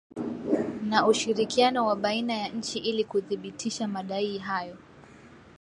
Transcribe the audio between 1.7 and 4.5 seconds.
wa baina ya nchi ili kuthibitisha madai